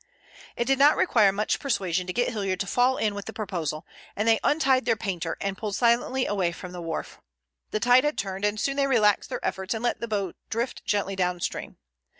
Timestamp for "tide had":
7.79-8.17